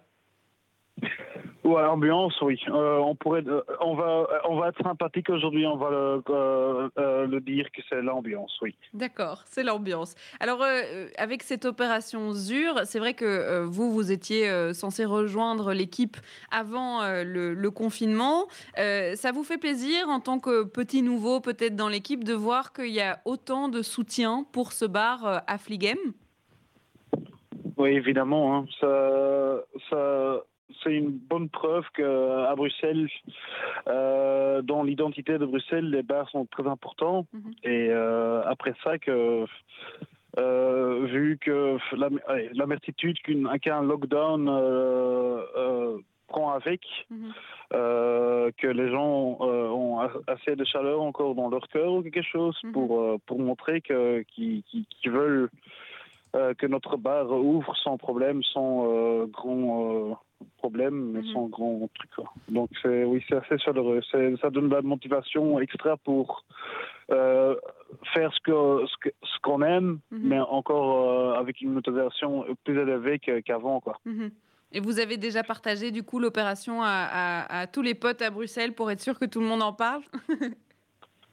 [1.66, 2.60] Ouais, ambiance, oui.
[2.68, 5.66] Euh, on pourrait, euh, on va, on va être sympathique aujourd'hui.
[5.66, 8.76] On va le, euh, le dire que c'est l'ambiance, oui.
[8.94, 10.14] D'accord, c'est l'ambiance.
[10.40, 10.64] Alors,
[11.18, 16.18] avec cette opération ZUR, c'est vrai que vous, vous étiez censé rejoindre l'équipe
[16.52, 18.46] avant le, le, confinement.
[18.76, 22.94] ça vous fait plaisir, en tant que petit nouveau, peut-être dans l'équipe, de voir qu'il
[22.94, 25.98] y a autant de soutien pour ce bar à Fligem
[27.78, 28.56] Oui, évidemment.
[28.56, 28.66] Hein.
[28.80, 30.44] Ça, ça
[30.84, 33.08] c'est une bonne preuve qu'à Bruxelles,
[33.88, 37.26] euh, dans l'identité de Bruxelles, les bars sont très importants.
[37.34, 37.54] Mhm.
[37.64, 39.46] Et euh, après ça, que
[40.38, 41.78] euh, vu que
[42.58, 43.18] l'amertitude
[43.62, 44.46] qu'un lockdown
[46.28, 47.32] prend avec, mhm.
[47.72, 52.72] que les gens ont assez de chaleur encore dans leur cœur ou quelque chose mhm.
[52.72, 54.64] pour, pour montrer qu'ils
[55.06, 55.50] veulent
[56.58, 60.20] que notre bar ouvre sans problème, sans grand
[60.58, 61.34] problème, mais mhm.
[61.34, 62.12] sans grand truc.
[62.50, 64.02] Donc oui, c'est assez chaleureux.
[64.12, 66.44] Ça donne de la motivation extra pour
[67.12, 67.56] euh,
[68.14, 68.86] faire ce que
[69.24, 70.22] ce qu'on aime, mhm.
[70.24, 74.00] mais encore euh, avec une motivation plus élevée qu'avant, quoi.
[74.06, 74.32] Mhm.
[74.72, 78.92] Et vous avez déjà partagé du coup l'opération à, tous les potes à Bruxelles pour
[78.92, 80.02] être sûr que tout le monde en parle?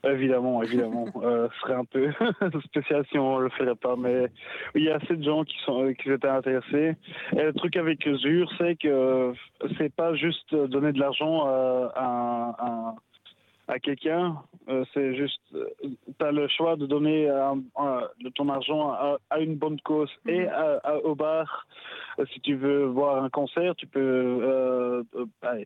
[0.05, 1.07] Évidemment, évidemment.
[1.23, 2.11] euh, ce serait un peu
[2.65, 4.27] spécial si on le ferait pas, mais
[4.75, 6.97] il y a assez de gens qui sont qui étaient intéressés.
[7.33, 9.33] Et le truc avec Zur, c'est que
[9.79, 12.95] c'est pas juste donner de l'argent à, à, à
[13.79, 14.37] quelqu'un,
[14.69, 19.57] euh, c'est juste, euh, tu as le choix de donner de ton argent à, une
[19.57, 20.51] bonne cause et mhm.
[20.85, 21.67] à, au bar.
[22.19, 25.05] Euh, si tu veux voir un concert, tu peux,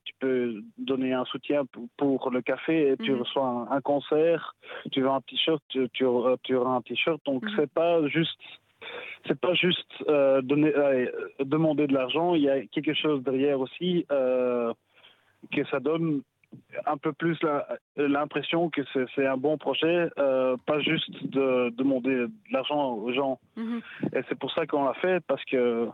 [0.05, 1.65] tu peux donner un soutien
[1.97, 3.21] pour, le café et tu mhm.
[3.21, 4.55] reçois un, concert.
[4.93, 6.37] Tu veux un t-shirt, tu, tu, auras
[6.77, 7.21] un t-shirt.
[7.27, 7.53] Donc mhm.
[7.57, 8.41] c'est pas juste
[9.27, 10.73] c'est pas juste donner,
[11.41, 16.23] demander de l'argent, il y a quelque chose derrière aussi que ça donne
[16.87, 17.39] un peu plus
[17.97, 18.83] l'impression que
[19.15, 23.39] c'est un bon projet, euh, pas juste de demander de l'argent aux gens.
[23.57, 23.81] Mhm.
[24.15, 25.89] Et c'est pour ça qu'on l'a fait, parce que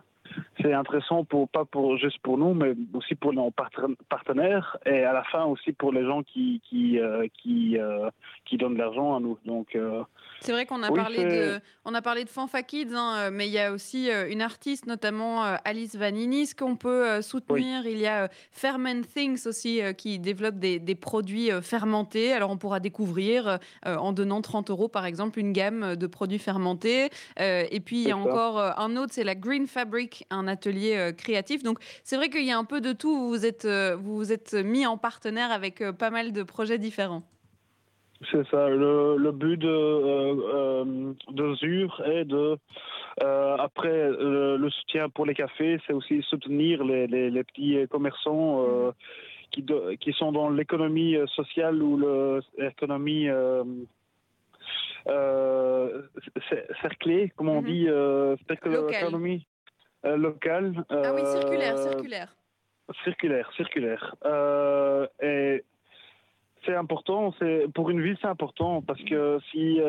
[0.60, 5.12] c'est intéressant pour pas pour juste pour nous, mais aussi pour nos partenaires et à
[5.12, 8.10] la fin aussi pour les gens qui qui euh, qui, euh,
[8.44, 9.38] qui donnent de l'argent à nous.
[9.44, 10.02] Donc euh,
[10.40, 13.52] c'est vrai qu'on a parlé de on a parlé de Fanfa Kids, hein, mais il
[13.52, 17.86] y a aussi une artiste notamment Alice Vaninis qu'on peut soutenir?
[17.86, 22.32] Il y a Ferment Things aussi qui développe des, des produits fermentés.
[22.32, 27.10] Alors on pourra découvrir en donnant 30 euros par exemple une gamme de produits fermentés.
[27.38, 31.12] et puis il y a encore un autre, c'est la Green Fabric un atelier euh,
[31.12, 31.62] créatif.
[31.62, 33.16] Donc c'est vrai qu'il y a un peu de tout.
[33.16, 36.42] Vous vous êtes, euh, vous, vous êtes mis en partenaire avec euh, pas mal de
[36.42, 37.22] projets différents.
[38.30, 38.68] C'est ça.
[38.68, 42.56] Le, but de, de ZUR est de,
[43.20, 48.64] après le soutien pour les cafés, c'est aussi soutenir les, les, petits commerçants
[49.50, 49.66] qui,
[49.98, 52.00] qui sont dans l'économie sociale ou
[52.56, 53.26] l'économie
[56.80, 58.36] cerclée, comme on mm-hmm.
[58.36, 59.46] dit, l'économie
[60.04, 60.84] euh, local.
[60.90, 62.34] ah oui, circulaire, euh, circulaire.
[63.04, 64.16] Circulaire, circulaire.
[64.24, 65.64] Euh, et
[66.64, 69.80] c'est important, c'est pour une ville c'est important parce que si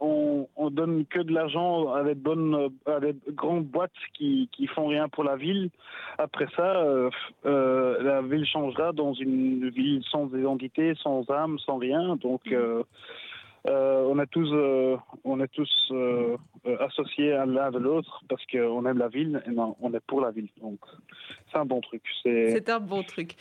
[0.00, 4.66] on, on, donne que de l'argent à des bonnes, à des grandes boîtes qui qui
[4.66, 5.70] font rien pour la ville,
[6.18, 6.84] après ça
[7.44, 12.16] la ville changera dans une ville sans identité, sans âme, sans rien.
[12.16, 12.82] Donc mm.
[13.68, 16.36] Euh, on est tous, euh, on est tous euh,
[16.80, 20.32] associés l'un de l'autre parce qu'on aime la ville et non, on est pour la
[20.32, 20.48] ville.
[20.60, 20.80] Donc,
[21.50, 22.02] c'est un bon truc.
[22.24, 23.36] C'est un bon truc.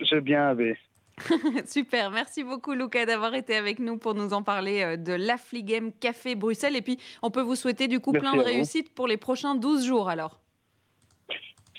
[0.00, 0.78] J'ai bien aimé.
[1.66, 6.34] Super, merci beaucoup Luca d'avoir été avec nous pour nous en parler de l'Affligem Café
[6.36, 6.76] Bruxelles.
[6.76, 9.84] Et puis, on peut vous souhaiter du coup plein de réussite pour les prochains 12
[9.84, 10.40] jours alors.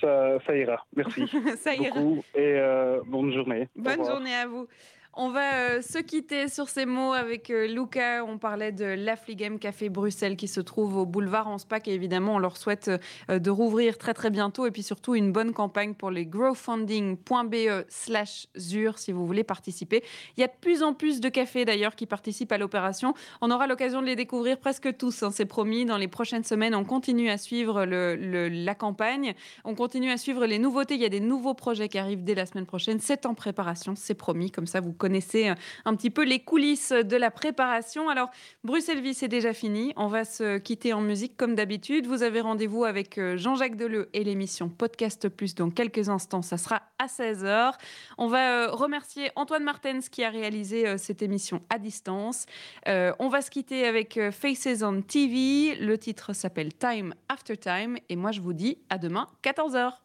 [0.02, 1.26] Ça, ça ira, merci.
[1.58, 2.00] ça ira.
[2.36, 2.60] et
[3.06, 3.68] bonne journée.
[3.76, 4.68] Bonne journée à vous.
[5.16, 8.24] On va euh, se quitter sur ces mots avec euh, Luca.
[8.24, 12.40] On parlait de l'Affligem Café Bruxelles qui se trouve au boulevard Anspach et évidemment on
[12.40, 12.92] leur souhaite
[13.30, 17.86] euh, de rouvrir très très bientôt et puis surtout une bonne campagne pour les growfunding.be
[17.90, 20.04] slash ZUR si vous voulez participer.
[20.38, 23.16] Il y a de plus en plus de cafés d'ailleurs qui participent à l'opération.
[23.42, 25.86] On aura l'occasion de les découvrir presque tous, hein, c'est promis.
[25.86, 29.34] Dans les prochaines semaines, on continue à suivre la campagne.
[29.66, 30.94] On continue à suivre les nouveautés.
[30.94, 33.00] Il y a des nouveaux projets qui arrivent dès la semaine prochaine.
[33.00, 34.52] C'est en préparation, c'est promis.
[34.52, 35.52] Comme ça, vous connaissez
[35.86, 38.10] un petit peu les coulisses de la préparation.
[38.10, 38.30] Alors,
[38.64, 39.94] Bruxelles Vie, c'est déjà fini.
[39.96, 42.06] On va se quitter en musique comme d'habitude.
[42.06, 46.42] Vous avez rendez-vous avec Jean-Jacques Deleu et l'émission Podcast Plus dans quelques instants.
[46.42, 47.74] Ça sera à 16h.
[48.18, 52.46] On va remercier Antoine Martens qui a réalisé cette émission à distance.
[52.86, 55.76] on va se quitter avec Faces on TV.
[55.76, 57.98] Le titre s'appelle Time After Time.
[58.10, 60.00] Et moi, je vous dis à demain, 14h.